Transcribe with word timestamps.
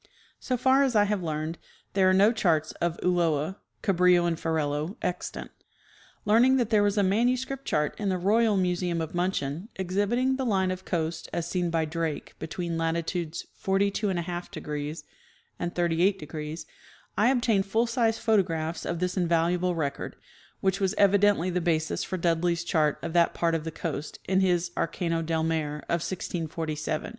So 0.39 0.57
far 0.57 0.81
as 0.81 0.95
I 0.95 1.03
have 1.03 1.21
learned, 1.21 1.59
there 1.93 2.09
are 2.09 2.11
no 2.11 2.31
charts 2.31 2.71
of 2.81 2.97
Ulloa, 3.03 3.57
Cabrillo 3.83 4.25
and 4.25 4.35
Ferrelo 4.35 4.95
extant. 5.03 5.51
Learning 6.25 6.57
that 6.57 6.71
there 6.71 6.81
was 6.81 6.97
a 6.97 7.03
manuscript 7.03 7.65
chart 7.65 7.93
in 7.99 8.09
the 8.09 8.17
Royal 8.17 8.57
Museum 8.57 8.99
of 8.99 9.13
Miinchen 9.13 9.67
exhibiting 9.75 10.37
the 10.37 10.43
line 10.43 10.71
of 10.71 10.85
coast 10.85 11.29
as 11.31 11.47
seen 11.47 11.69
by 11.69 11.85
Drake 11.85 12.33
between 12.39 12.79
latitudes 12.79 13.45
422 13.53 14.07
° 14.07 15.03
and 15.59 15.75
38°, 15.75 16.65
I 17.15 17.29
ob 17.29 17.41
tained 17.43 17.65
full 17.65 17.85
sized 17.85 18.21
photographs 18.21 18.85
of 18.87 18.97
this 18.97 19.15
invaluable 19.15 19.75
record, 19.75 20.15
which 20.61 20.79
was 20.79 20.95
evidently 20.95 21.51
the 21.51 21.61
basis 21.61 22.03
for 22.03 22.17
Dudley's 22.17 22.63
chart 22.63 22.97
of 23.03 23.13
that 23.13 23.35
part 23.35 23.53
of 23.53 23.65
the 23.65 23.71
coast 23.71 24.17
in 24.27 24.39
his 24.39 24.71
"Arcano 24.71 25.23
del 25.23 25.43
Mare" 25.43 25.75
of 25.89 26.01
1647. 26.01 26.49